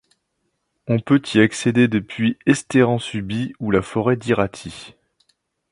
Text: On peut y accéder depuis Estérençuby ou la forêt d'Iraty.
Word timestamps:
On 0.87 0.99
peut 0.99 1.21
y 1.35 1.41
accéder 1.41 1.87
depuis 1.87 2.35
Estérençuby 2.47 3.53
ou 3.59 3.69
la 3.69 3.83
forêt 3.83 4.15
d'Iraty. 4.17 4.95